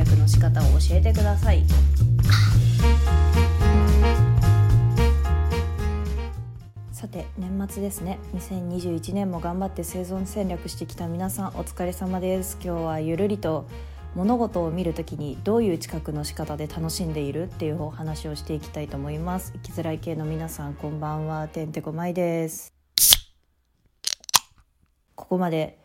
[0.00, 1.62] 略の仕方を教えてください。
[6.90, 8.18] さて年末ですね。
[8.34, 12.58] 2021年も頑張って生存戦略してきた皆さんお疲れ様です。
[12.62, 13.66] 今日はゆるりと
[14.14, 19.52] 物事を見るときにどういう知覚の仕方で楽しんでいるっていうお話をしていきたいと思います。
[19.56, 21.46] 生きづらい系の皆さんこんばんは。
[21.48, 22.72] てんてこまいです。
[25.14, 25.79] ここまで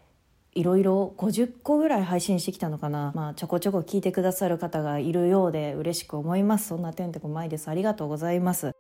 [0.56, 6.70] いろいろ50個ぐらい配信してきたのかな、まあ、ちょこちょこ聞いてくださる方がいるようで嬉しく思います。
[6.70, 7.68] そんなてんてこまいです。
[7.68, 8.72] ありがとうございます。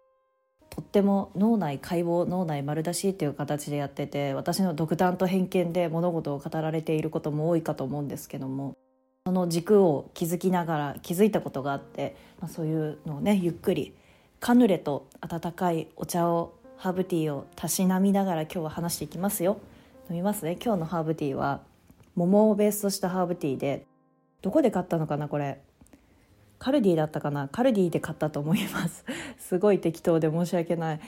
[0.69, 8.77] とっても脳内解剖脳内丸出しっていう形でやってて私の独断と偏見で物事を語られていることも多いかと思うんですけども。
[9.27, 13.95] その軸を築きながら気づいたことがあって、まあ、そういうのをねゆっくり
[14.39, 19.57] カヌレと温かいお茶をハーブティーをたしなみながら今日は話していきますよ。
[20.09, 20.57] 飲みますね。
[20.63, 21.61] 今日のハーブティーは
[22.15, 23.85] 桃をベースとしたハーブティーで
[24.41, 25.61] どこで買ったのかなこれ。
[26.59, 27.47] カルディだったかな？
[27.47, 29.03] カルディで買ったと思います。
[29.39, 30.99] すごい適当で申し訳ない。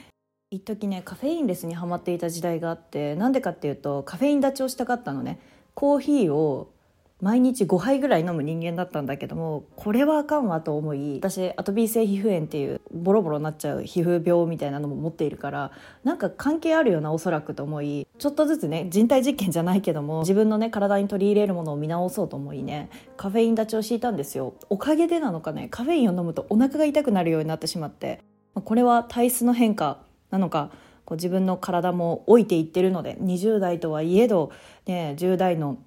[0.50, 5.38] 一時ねカフェインレスにハマっていた時代があってなんでかっていうとカフェイン立ちをしたかったのね。
[5.74, 6.70] コーヒーを
[7.20, 15.72] 毎日5杯ぐらい飲む人間だったんだけどもこれはあかんわと思い私アトピー性皮膚炎っていうボロボロになっちゃう皮膚病みたいなのも持っているから
[16.04, 24.54] なんか関係あるよなおそらくと思いちょっとずつね人体実験じゃないけども 自分のね体に取り入れるものを見直そうと思いねカフェイン立ちを敷いたんですよ。
[24.70, 28.20] おかげでなのかねカフェインを飲むとお腹が痛くなるようになってしまって
[28.54, 29.98] これは体質の変化
[30.30, 30.70] なのか
[31.04, 34.52] こう自分の体も老いていってるので20代とはいえど、
[34.86, 35.78] ね、10代の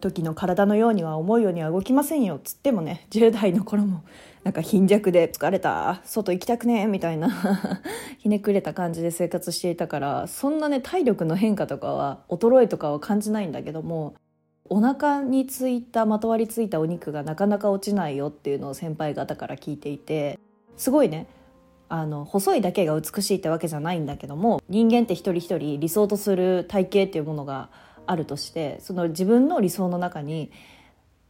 [0.00, 4.02] 時の体のようには思うようには動きませんよつってもね 10代の頃も
[4.42, 7.30] なんか貧弱で疲れた外行きたくねみたいな
[8.18, 14.14] ひねくれた感じで生活していたからそんなね体力の変化とかは衰えとかは感じないんだけども
[14.68, 20.38] お腹についたまとわりついたお肉がなかなか落ちないよっていうのを先輩方から聞いていて
[20.76, 21.26] すごいね
[21.90, 27.68] あの細いだけが美しいってわけじゃないんだけども人間って一人一人理想とする体型っていうものが
[28.06, 30.50] あるとしてその自分の理想の中に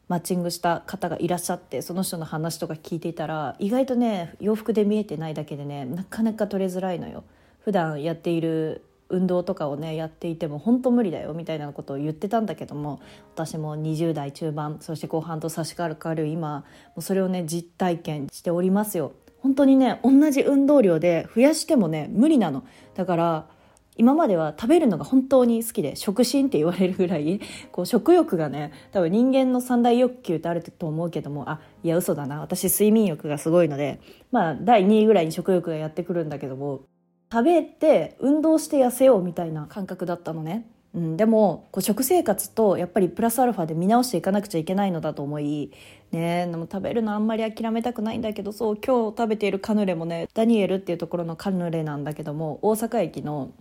[0.09, 7.23] マッチングした方がいらっしゃってその人の話とか聞いていたら意外とね洋服で見えてないだけでねなかなか取れづらいのよ。
[7.61, 13.01] 普段やっている運動とかをねやっていても本当無理だよみたいなことを言ってたんだけども
[13.35, 16.65] 私も20代中盤そして後半と差し掛かる今も
[16.97, 19.13] うそれをね実体験しておりますよ。
[19.39, 22.65] 本当にね同じ運動量で増やしてもね無理なの
[22.95, 23.47] だから
[23.97, 27.41] 今までは食べるのが本当に好きで食心って言われるぐらい
[27.71, 34.01] こう食欲がね多分人間の三大欲求ってあると思うけどもあいや嘘だな私睡眠欲がすごいので
[34.33, 36.83] まあ第2位ぐらいに食欲がやってくるんだけども
[37.33, 40.67] 食べて運動して痩せようみたいな感覚だったのね。
[40.93, 45.71] うん、でもこう食生活とやっぱりプラスアルファで見直していかなくちゃいけないのだと思い、
[46.11, 53.53] ね、でも食べるのあんまり諦めたくないんだけどそう今日食べているカヌレもねダニエルっていうところのカヌレなんだけども大阪駅の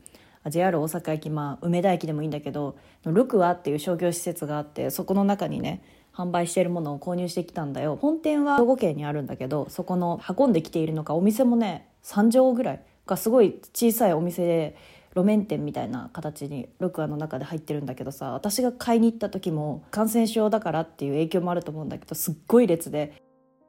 [0.47, 5.81] JR 大阪駅、まあ、梅田駅でもいいんだけどルクアっていう商業施設があってそこの中にね
[6.13, 7.97] 販売しているものを購入してきたんだよ。
[8.01, 14.75] 本店は兵庫県にあるんだけどそこの運んできているのかお店もね3畳ぐらいがすごい小さいお店で
[15.15, 23.21] 路面店みたいな形にルクアの中で入ってるんだけどさ私が買いに行った時も感染症だからっていう影響もあると思うんだけどすっごい列で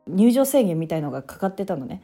[0.06, 2.02] 入場制限みたいのがかかってたのね。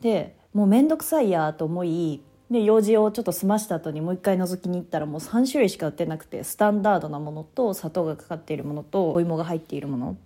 [0.00, 10.16] でもう面倒くさいやと思いで用事をちょっと済ました後にもう一回覗きに行ったらもう3種類しか売ってなくてスタンダードなものと砂糖がかかっているものとお芋が入っているもの。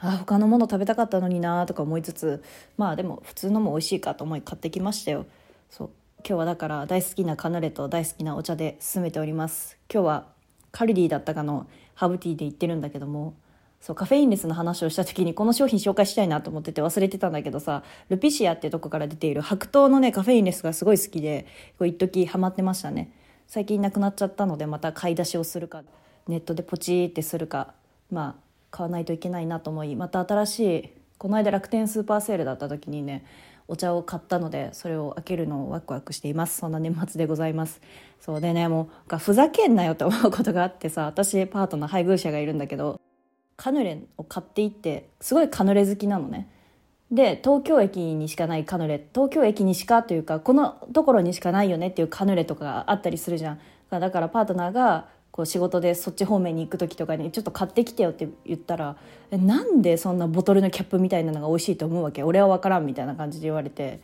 [0.00, 2.44] あ他のもの食べたかったのになとか思いつつ
[2.76, 5.26] まあでも普通のも美味しいかと思い買ってきましたよ。
[5.70, 5.90] そう。
[6.24, 9.76] 今日はだから大好きなカヌレと大好きなお茶で進めております。
[9.92, 10.26] 今日は
[10.70, 13.34] カルディだったかのハーブティーで言ってるんだけども
[13.80, 21.46] そうカフェインレスの話をした時にこの商品紹介したいなと思ってて忘れてたんだけどさルピシアってとこから出ている白桃のねカフェインレスがすごい好きで
[21.78, 23.12] こう一時ハマってましたね。
[23.46, 25.82] 最近なくなっちゃったのでまた買い出しをするか
[26.26, 27.72] ネットでポチってするか
[28.10, 33.24] まあ買わないといけないなと思いまた新しいこの間楽天スーパーセールだった時にね
[33.66, 36.58] お茶を買ったのでそれを開けるのをワクワクしています。
[36.58, 37.80] そんな年末でございます。
[38.20, 43.00] そうでねもうふざけんなよって思うことがあってさ私パートナー配偶者がいるんだけど
[43.58, 46.48] カヌレを買っていってすごいカヌレ好きなのね。
[47.10, 53.60] で東京駅にしかないカヌレ東京駅にしかというかこのところにしかないよねっていうカヌレとかがあったりするじゃん。
[53.90, 58.96] だからパートナーがこう仕事でそっち方面に行く時とかにちょっと買ってきてよって言ったら
[59.32, 62.22] なんでそんなボトルのキャップみたいなのが美味しいと思うわけ？
[62.22, 64.00] 俺は分からんみたいな感じで言われて。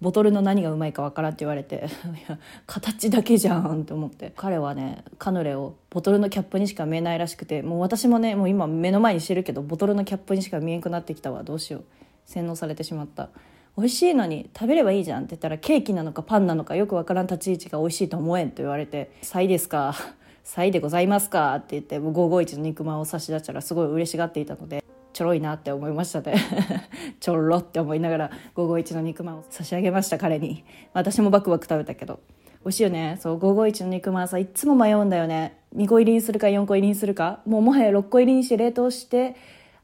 [0.00, 1.76] ボトルの何がうまいかわからんって言われて
[2.26, 4.32] いや形だけじゃんって思って。
[4.36, 11.42] 彼はねカヌレをボトルのキャップにしか見えないらしくてもう私もねもう今目の前にしてるけどボトルのキャップにしか見えんくなってきたわ。
[11.42, 11.84] どうしよう。
[12.26, 13.28] 洗脳されてしまった。
[13.76, 19.94] 美味しいのに食べればいいじゃんって言ったらケーキなのかパンなのかよくわからん立ち位置が美味しいと思えんと言われて「サイですか？
[20.44, 24.84] サイでございますか?」って言って551の肉まんを差し出したらすごい嬉しがっていたので。
[25.14, 26.34] ちょろいなって思いましたね。
[27.20, 30.64] ちょろって思いながら551の肉まんを差し上げました彼に。
[30.92, 32.18] 私もバクバク食べたけど。
[32.64, 33.18] 美味しいよね。
[33.20, 35.60] そう551の肉まんさいっつも迷うんだよね。
[35.76, 37.40] 2個入りにするか4個入りにするか。
[37.46, 39.36] もうもはや6個入りにして冷凍して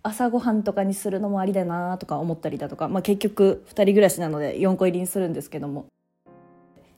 [0.03, 5.87] 朝ごはんとかにするのもありだなとか思ったりだとか、まあ、結局2人暮らしなので4個入りにするんですけども。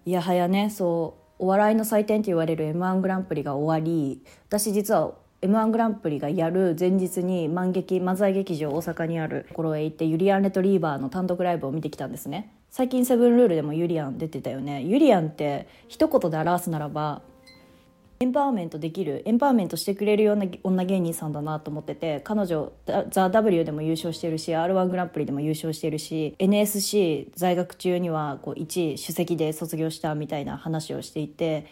[0.07, 0.71] いやはやね。
[0.71, 12.55] そうお笑いの祭典って言われる m 1グランプリが終わり私実は m 1グランプリがやる前日に漫劇漫才劇場大阪にあるところへ行ってユリアン・レトリーバーの単独ライブを見てきたんですね。
[12.71, 14.83] 最近セブンルールでもユリアン出てたよね。
[14.83, 17.23] ユリアンって一言で表すならば
[18.21, 22.71] エンパワーメントできるエンパワーメントしてくれるような女芸人さんだなと思ってて彼女
[23.11, 31.67] 「ザ・ w でも優勝してるし r 1グランプリでも優勝してるし NSC 在学中にはこう1位首席で卒業したみたいな話をしていて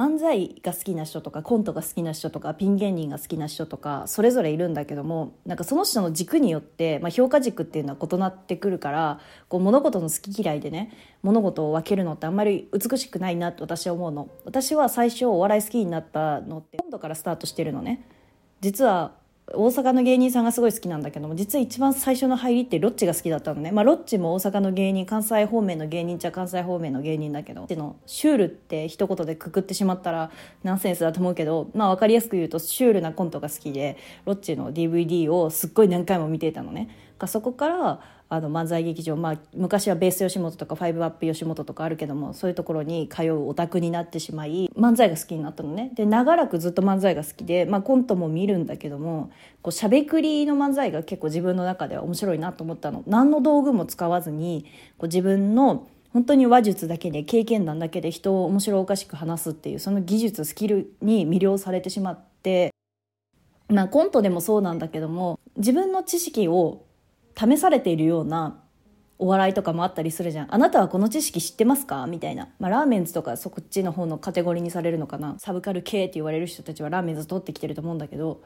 [0.00, 9.20] 漫才が好きな人とかコントが好きな人とかピン芸人が好きな人とかそれぞれいるんだけどもなんかその人の軸によって、まあ、評価軸っていうのは異なってくるから
[9.50, 10.90] こう物事の好き嫌いでね
[11.22, 14.30] 物事を分けるのってあんまり美しくないなって私は思うの。
[14.46, 18.02] 私は最初お笑い好きになったのってコントからスタートしてるのね。
[18.62, 19.12] 実は
[19.52, 30.30] 大阪の芸人さんがすごい好きなんだけども実は一番最初の入りってロッチが好きだったのね、まあ、ロッチも大阪の芸人関西方面の芸人ちゃ関西方面の芸人だけどのシュールって一言でくくってしまったら
[30.62, 36.88] ナンセンスだと思うけど、まあ、分かりやすく言うとシュールなコントが好きでロッチの DVD をすっごい何回も見ていたのね。
[37.26, 38.00] そこから
[38.32, 45.90] あの漫才劇場、まあ、昔はベース吉本とかファイブアップ吉本とかあるけどもそういうところに通うオタクになってしまい漫才が好きになったのね。
[45.96, 49.32] で長らくずっと漫才が好きで、まあ、コントも見るんだけども
[49.62, 53.02] こうしゃべくりの漫才が結構自分の中では面白いなと思ったの。
[53.08, 54.64] 何の道具も使わずに
[54.96, 62.72] こう自分の本当に話術だけで経験談だけで人を面白おかしく話すっていうその技術スキルに魅了されてしまって
[63.68, 66.84] まあコントでもそうなんだけども自分の知識を
[67.40, 68.62] 試されているような
[69.18, 70.54] お笑いとかもあったりするじゃん。
[70.54, 72.06] あなたはこの知識知ってますか？
[72.06, 72.48] みたいな。
[72.58, 75.36] まあ、ラーメンズとかそっちの方のカテゴリーにされるのかな。
[75.38, 78.42] サブカル系って言われる人たちはラーメンズ取ってきてると思うんだけど、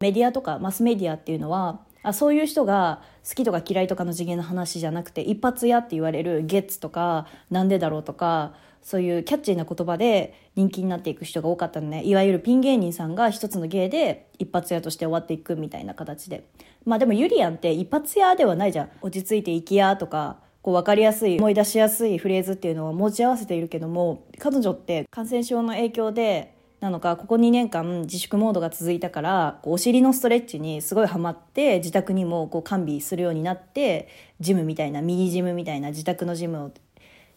[0.00, 12.02] メディアとかマスメディアっていうのは、あそういう人が好きとか嫌いとかの次元の話じゃなくて一発屋って言われるゲッツとかなんでだろうとかそういうキャッチーな言葉で人気になっていく人が多かったのね。
[12.04, 16.46] いわゆるピン芸人さんが一つの芸で一発屋として終わっていくみたいな形で。
[16.84, 18.90] まあでもユリアンって一発屋ではないじゃん。
[19.02, 34.08] 落ち着いていきやとかこう分かりやすい思い出しやすいフレーズっていうのを持ち合わせているけども彼女って感染症の影響でなのかここ2年間自粛モードが続いたからお尻のストレッチにすごいハマって自宅にもこう完備するようになって
[34.40, 36.70] ジムみたいなミニジムみたいな自宅のジムを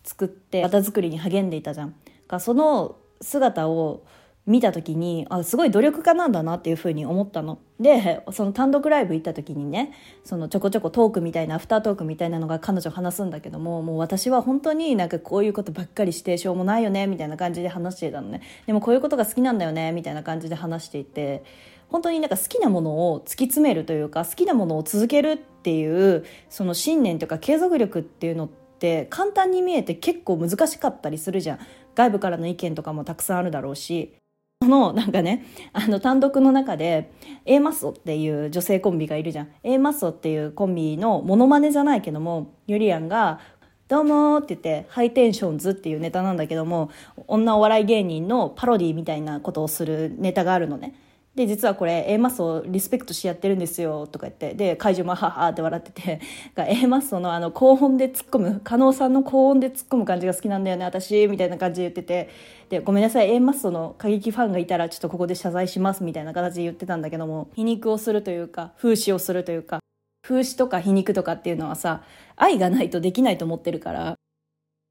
[0.04, 1.96] 作って型作りに励んでいたじゃん。
[2.28, 4.04] がその姿を
[4.46, 7.60] 見た時にあすごい努力家なんだなっていうふうに思ったの。
[7.80, 21.44] でその単独ライブ行った時にねそのちょこちょこトークみたいなアフタートークみたいなのが彼女話すんだけどももう私は本当になんかこういうことばっかりしてしょうもないよねみたいな感じで話していたのねでもこういうことが好きなんだよねみたいな感じで話していて
[21.90, 31.60] 本当になんか好きなものを突き詰めるというか好きなものを続けるっていうその信念というか継続力っていうのってって簡単に見えて結構難しかったりするじゃん。
[31.96, 34.14] 外部からの意見とかもたくさんあるだろうし。
[34.62, 37.12] そのなんかねあの単独の中で
[37.46, 39.52] A マッソっていう女性コンビがいるじゃん。
[39.64, 43.40] A マッソっていうコンビのモノマネじゃないけどもユリアンが
[43.90, 46.92] 「どうも」って言って「ハイテンションズ」っていうネタなんだけども
[47.28, 50.96] 女お笑い芸人のパロディみたいなことをするネタがあるのね。
[51.36, 56.22] で、実はこれ A マッソリスペクトしやってるんですよ、とか言って、で、会場もははって笑ってて、
[56.56, 62.30] A マッソのあの高音で突っ込む、加納さんの高音で突っ込む感じが好きなんだよね、私、みたいな感じで言ってて、
[62.70, 69.80] で、ごめんなさい、A マッソの過激ファンがいたらちょっとここで謝罪します、みたいな形で言ってたんだけども、皮肉をするというか、風刺をするというか、
[70.22, 72.04] 風刺とか皮肉とかっていうのはさ、
[72.36, 74.16] 愛がないとできないと思ってるから、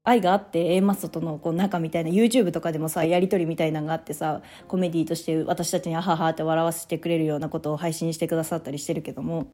[0.05, 9.47] 愛があって A マッソとのこう仲みたいな YouTube とかでもさやり取りみたいなのがあってさコメディとして私たちにあははって笑わせてくれるようなことを配信してくださったりしてるけども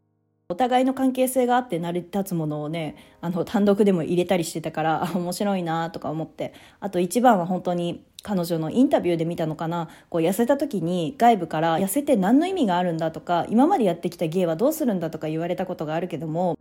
[0.50, 9.88] お互いの関係性があって成り立つものをねあの単独でも入れたりしてたからあ 面白いなとか思ってあと一番は本当に彼女のインタビューで見たのかな。
[10.10, 16.58] こう痩せた時に外部から痩せて何の意味があるんだとか今までやってきた芸はどうするんだとか言われたことがあるけども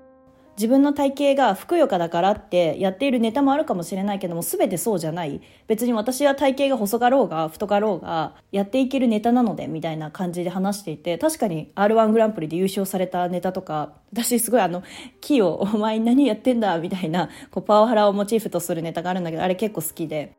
[0.59, 5.41] 自分の体型がふくよかだからってやっているネタもあるかもしれないけども全てそうじゃない。
[5.69, 14.83] 別に私は体型が細かろうが太かろうがやっていけるネタなのでみたいな感じで話していて確かに r 1グランプリで優勝されたネタとか私すごいあの
[15.21, 20.37] 「キヨお前何やってんだ」みたいなこうパワハラをモチーフとするネタがあるんだけどあれ結構好きで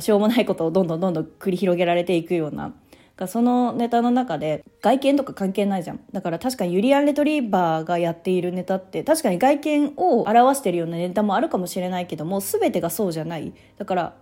[0.00, 2.74] しょうもないことをどんどんどんどん繰り広げられていくような
[3.16, 6.00] がそのネタの中で外見とか関係ないじゃん。
[6.12, 13.52] だから確かにユリアン・レトリーバーがやっているネタって確かに外見を表してるようなネタもあるかもしれないけども全てがそうじゃない。
[13.78, 14.14] だから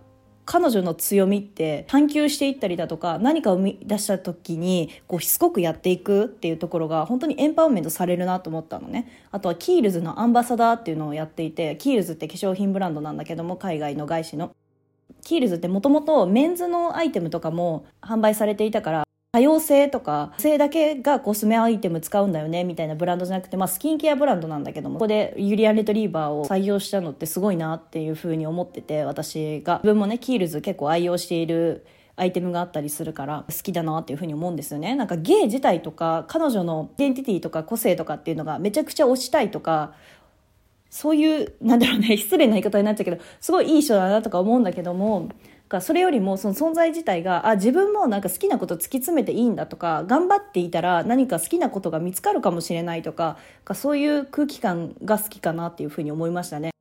[0.47, 9.09] 彼女の強みって探求していったりだとか何かを生み出した時にこうしつこくやっていくっていうところが本当にエンパワーメントされるなと思ったのね。
[9.31, 14.55] あとはキールズのアンバサダーっていうのをやっていてキールズって化粧品ブランドなんだけども海外の外資の。
[15.23, 29.81] キールズってもともとメンズのアイテムとかも販売されていたから多様性とか性だけがコスメアイテム使うんだよねみたいなブランドじゃなくて、まあ、スキンケアブランドなんだけどもここでゆりやんレトリィバァを採用したのってすごいなっていうふうに思ってて私が。
[29.83, 31.85] 自分もねキールズ結構愛用している
[32.17, 34.95] アイテムがあったりするから好きだなっていうふうに思うんですよね。
[34.95, 39.93] なんかゲイ自体とか彼女のイデンティティとか個性とかっていうのがめちゃくちゃ推したいとか
[40.89, 45.29] そういうなんだろうね 失礼な言い方になっちゃうけどすごいいい人だなとか思うんだけども
[45.67, 56.71] かそれよりもその存在自体があ自分もなんか好きなこと突き詰めていいんだとか頑張っていたら何か好きなことが見つかるかもしれないとかかそういう空気感が好きかなっていうふうに思いましたね。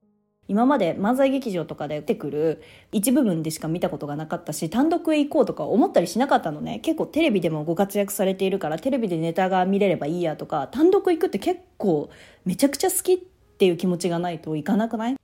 [0.47, 12.11] 今まで漫才劇場とかで出てくる一部分でしか見たことがなかったし単独へ行こうとか思ったりしなかったのね結構テレビでもご活躍されているからテレビでネタが見れればいいやとか単独行くって結構
[12.45, 15.17] めちゃくちゃ好きってっていう気持ちがないといかなくない？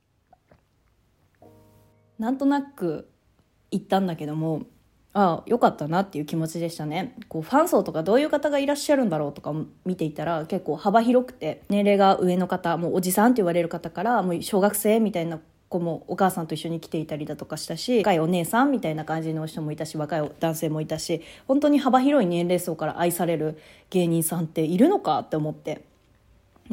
[2.17, 3.09] なんとなく
[3.71, 4.63] 行ったんだけども
[5.13, 7.15] ああよかったなっていう気持ちでしたね。
[7.27, 9.53] こうファン層とかどういう方がいらっしゃるんだろうとか
[9.85, 23.57] 見ていたら結構幅広くて年齢が上の方もうおじさんって言われる方からもう小学生みたいな子もお母さんと一緒に来ていたりだとかしたし若いお姉さんみたいな感じの人もいたし若い男性もいたし本当に幅広い年齢層から愛される
[23.89, 25.90] 芸人さんっているのかって思って。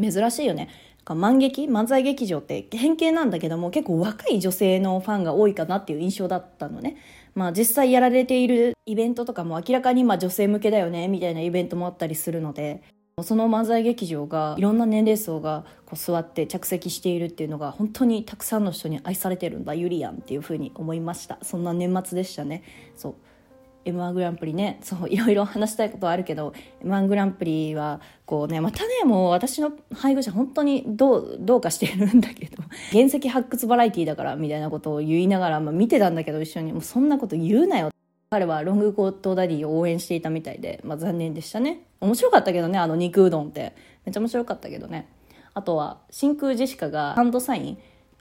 [0.00, 0.68] 珍しいよね。
[1.04, 6.96] 漫劇漫才劇場って偏見なんだけども結構若い女性のファンが多いかなっていう印象だったのね。
[7.34, 12.82] まあ実際やられているイベントとかも明らかにま女性向けだよねみたいなイベントもあったりするので
[13.22, 21.38] その漫才劇場がいろんな年齢層がこう座って着席しているっていうのが本当にたくさんの人に愛されてるんだユリアンっていうふうに思いました。
[21.42, 22.62] そんな年末でしたね。
[22.96, 23.14] そう。
[23.90, 26.52] M 1グランプリねそういろいろ話したいことはあるけど
[26.82, 36.72] m 1グランプリはこうねまたねもう私の配偶者本当にどうどうかしてるんだけど 原石発掘バラエティーだからみたいなことを言いながら、まあ、見てたんだけど一緒に。
[36.72, 37.90] もうそんなこと言うなよ。
[38.30, 41.86] 彼はロングコートダディを応援していたみたいで、まあ、残念でしたね。
[42.00, 43.72] 面白かったけどねあの肉うどんって。
[44.04, 45.08] めっちゃ面白かったけどね。
[45.54, 47.78] あとは真空ジェシカがハンドサイン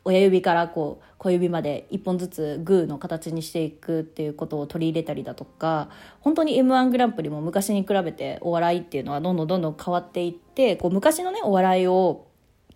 [0.08, 5.90] 親指からこう小指まで1本ずつグーの形にしていくっていうことを取り入れたりだとか
[6.22, 12.27] 本当に m 1グランプリも昔に比べてお笑いっていうのはどんどんどんどん変わっていってこう昔のねお笑いを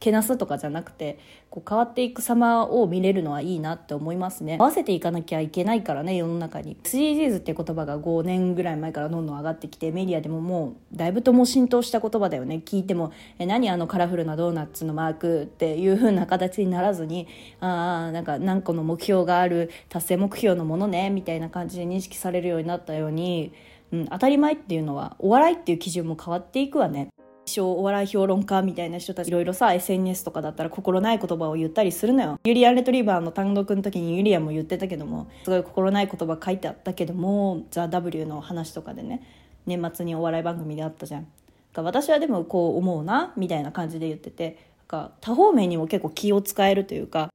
[0.01, 1.20] けなすとかじゃなくて
[1.51, 4.58] こう変わっていく様を見れるのはいいなって思いますね。
[4.60, 6.75] 合わせていかなきゃいけないからね世の中に。
[6.84, 12.62] SDGs って言葉が5年ぐらい前からどんどん上がってきてメディアでももうだいぶとも浸透した言葉だよね。
[12.65, 17.27] 聞いても「え何あのカラフルなドーナツのマーク」っていう風な形にならずに
[17.60, 23.51] ああなんか何個の目標がある達成目標のものねみたいな感じで認識されるようになったように
[23.91, 27.10] うん、当たり前っていうのはお笑いっていう基準も変わっていくわね。
[27.46, 32.40] 小お笑い評論家みたいな人たちいろいろさ SNS とかだったら心ない言葉を言ったりするのよ。
[32.44, 39.24] ユリアン・レトリバーの単独の時にユリアンも言ってたけどもすごい心ない言葉書いてあったけども「ザ・ w の話とかでね
[39.66, 41.28] 年末にお笑い番組であったじゃん。
[41.76, 44.58] 私はでもこう思うなみたいな感じで言ってて
[44.90, 47.30] 多方面にも結構気を使えるというか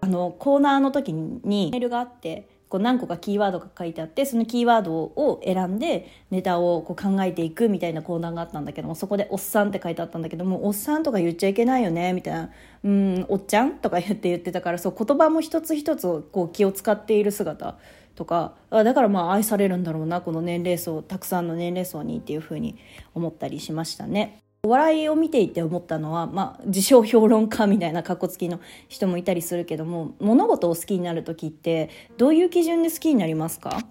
[0.00, 12.50] あのコーナーの時にメールがあってこう何個かキーワードが書いてあってそのキーワードを選んでネタをこう考えていくみたいなコーナーがあったんだけどもそこで「おっさん」って書いてあったんだけども「おっさん」とか言っちゃいけないよねみたいな
[12.82, 17.76] 「うんおっちゃん?」とか言って言ってたからそう言葉も一つ一つこう気を使っている姿
[18.16, 22.74] とかだからまあ愛されるんだろうなこの年齢層たくさんの年齢層にっていうふうに
[23.14, 24.43] 思ったりしましたね。
[24.64, 33.82] お笑いを見ていて思ったのは、まあ、自称評論家みたいな格好付きの人もいたりするけども物事を好きになる時ってどういう基準で好きになりますか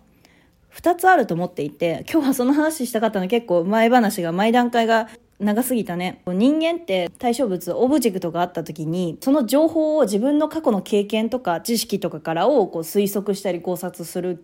[0.74, 6.24] ？2つあると思っていて今日はその話したかったの結構前話が前段階が長すぎたね。
[6.26, 14.44] 人間って対象物オブジェクトがあった時にその情報を自分の過去の経験とか知識とかからをこう推測したり考察する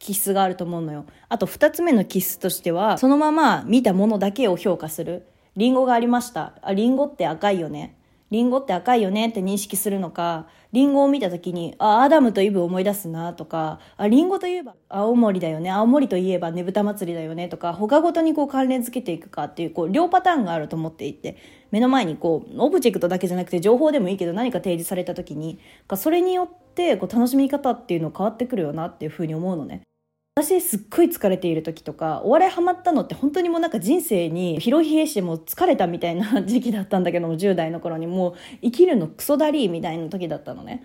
[0.00, 1.04] 気質があると思うのよ。
[1.28, 5.24] あと2つ目の気質としてはそのまま見たものだけを評価する。
[5.58, 6.52] リンゴがありました。
[6.62, 7.96] あ、リンゴって赤いよね。
[8.30, 21.36] リンゴって赤いよねって認識するのか、リンゴを見た時に、あ、アダムとイブを思い出すなとか、あ、リンゴといえば青森だよね、青森といえばねぶた祭りだよねとか、他ごとにこう関連付けていくかっていう、こう、両パターンがあると思っていて、
[21.72, 25.58] 目の前にこう、オブジェクトだけじゃなくて情報でもいいけど何か提示された時に、
[25.96, 29.87] それによってこう楽しみ方っていうの変わってくるよなっていうふうに思うのね。
[30.38, 40.84] 私すっごい疲れている時とかお笑いハマったのって本当にもうなんか人生に疲労疲弊してもう疲れたみたいな時期だったんだけども10代の頃にもう生きるのクソだりーみたいな時だったのね。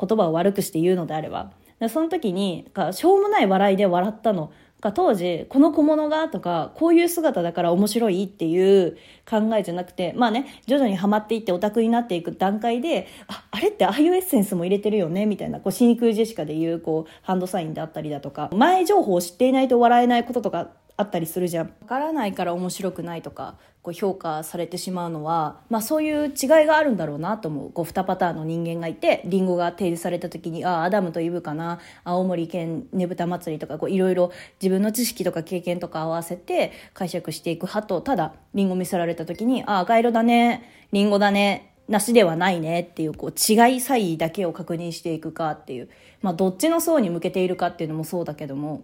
[0.00, 1.52] 言葉を悪くして言うのであれば。
[1.88, 4.52] その時にしょうもない笑いで笑ったの。
[4.80, 8.96] が当時この小物がとかこういう姿だから面白いっていう
[9.28, 21.66] 考えじゃなくてまあね徐々にはまっていってオタクになっていく段階でああれってああいうエッセンスも入れてるよねみたいなこう真空ジェシカでいうこうハンドサインであったりだとか前情報を知っていないと笑えないこととかあったりするじゃん。
[21.66, 26.32] わからないから面白くないとか、こう評価されてしまうのは、まあそういう違い
[26.66, 27.72] があるんだろうなと思う。
[27.72, 42.80] こう2パターンの人間がいて、リンゴが提示された時に、ああ、アダムとイブかな、青森県ねぶた祭りとか、こういろいろ自分の知識とか経験とか合わせて解釈していく派と、ただリンゴ見せられた時に、ああ、赤色だね、リンゴだね、なしではないね。
[42.80, 45.88] っていうこう違い差異だけを確認していくかっていう、
[46.22, 48.82] まあどっちの層に向けているかっていうのもそうだけども、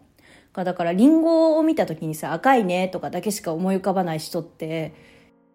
[0.62, 4.94] だからリンゴを見た時にさ赤いねとかだけしか思い浮かばない人って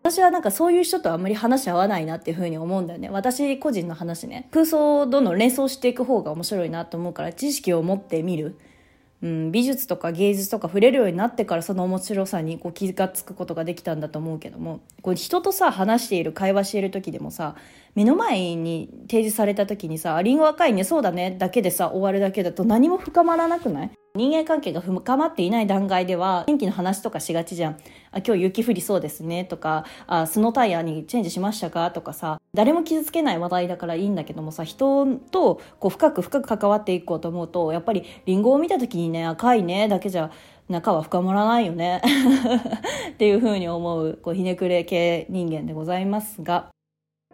[0.02, 3.10] 私はなんかそういう人とあんまり話合わないなっていうふうに思うんだよね。
[3.10, 4.48] 私個人の話ね。
[4.52, 8.58] 空想をどんどん連想していく方が面白いなと思うから知識を持ってみる。
[9.22, 17.56] うん、美術とか芸術とか触れるようになってからその面白さにこう気が付くことができたんだと思うけどもこう人とさ話している会話している時でもさ
[18.00, 23.92] 目の前に提示された時にさ「リンゴ赤いねそうだね」だけでさ終わるだけだと何も深まらなくない？
[24.16, 27.74] 人間関係が深まっていない段階では天気の話とかしがちじゃん。
[28.14, 31.92] あ今日雪降りそうですねとかあスノータイヤにチェンジしましたか？
[31.92, 40.32] とかさ誰も傷つけない話題だからいいんだけどもさ人とこう深く深く関わっていこうと思うとやっぱりリンゴを見た時にね赤いねだけじゃ
[40.70, 42.02] 中は深まらないよね
[43.12, 46.70] っていうふうに思うこうひねくれ系人間でございますが。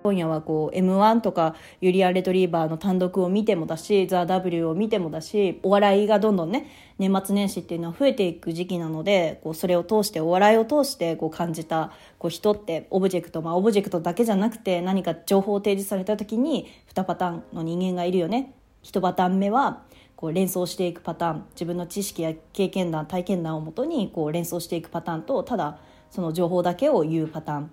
[0.06, 18.54] 今夜はこう M1 とかユリア・レトリーバーの単独を見てもだし、ザ・ W を見てもだし、お笑いがどんどんね、年末年始っていうのは増えていく時期なので、こうそれを通して、お笑いを通してこう感じたこう人ってオブジェクト、まあオブジェクトだけじゃなくて何か情報を提示された時に2パターンの人間がいるよね。
[18.84, 19.82] 1パターン目は、
[20.16, 25.80] こう連想していくパターン自分の知識や経験談体験談をもとにこう連想していくパターンとただ
[26.12, 27.72] その情報だけを言うパターン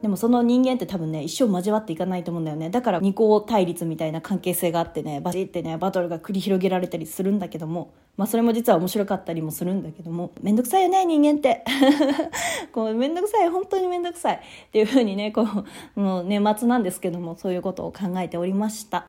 [0.00, 2.70] でもその人間って多分ね、一生交わっていかないと思うんだよね。
[2.70, 11.64] だから二項対立みたいな関係性があってね、バチってね、バトルが繰り広げられたりするんだけども、まあそれも実は面白かったりもするんだけども、めんどくさいよね、人間って。
[12.72, 14.36] こう、めんどくさい、本当にめんどくさい。
[14.36, 15.44] っていうふうにね、こ
[15.96, 19.06] う、もう年末なんですけども、そういうことを考えておりました。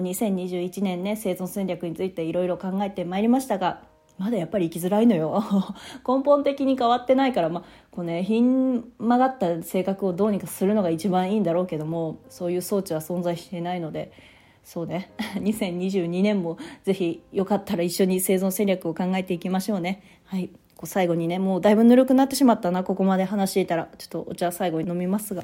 [0.00, 3.91] 2021年ね、生存戦略についていろいろ考えてまいりましたが、
[4.22, 5.42] まだやっぱり生きづらいのよ。
[6.06, 14.12] 根本的に変わってないから、まあ、こうねひん曲がった性格をどうにかするのが一番いいんだろうけどもそういう装置は存在していないので
[14.62, 15.10] そうね。
[15.42, 20.02] 2022年もぜひよかったら一緒に生存戦略を考えていきましょうね。
[20.24, 20.50] はい。
[20.84, 23.88] 最後にねもうだいぶぬるくなってしまったなここまで話していたら。
[23.98, 25.42] ちょっとお茶最後に飲みますが。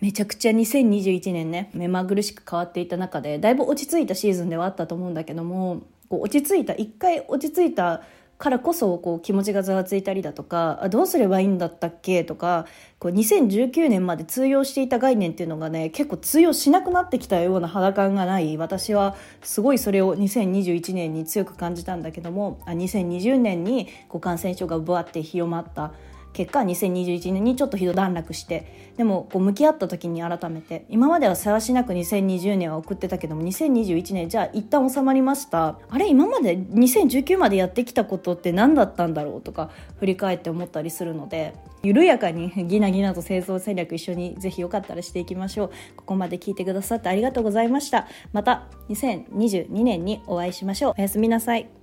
[0.00, 8.02] めちゃくちゃ2021年ね、目まぐるしく変わっていた中で、だいぶ落ち着いたシーズンではあったと思うんだけども、こう落ち着いた、一回落ち着いた
[8.38, 12.64] からこそこう気持ちがざわついたりだとか、あどうすればいいんだったっけとか、
[12.98, 18.56] こう2019年まで通用していた概念っていうのがね、結構通用しなくなってきたような肌感がない。
[18.56, 25.92] 私はすごいそれを2021年に強く感じたんだけども、あ2020年にこう感染症がブワって広まった。
[26.32, 35.78] 結果2021年にちょっと一段落してでもこう向き合った時に改めて今まではせわしなく2020年は送ってたけども2021年じゃあ一旦収まりました。
[35.88, 45.70] あれ今まで2019までやってきたことって何だったんだろうとか振り返って思ったりするので緩やかにギナギナと製造戦略一緒にぜひよかったらしていきましょう。
[45.96, 48.06] ここまで聞いてくださってありがとうございました。
[48.32, 50.94] また2022年にお会いしましょう。
[50.98, 51.79] おやすみなさい。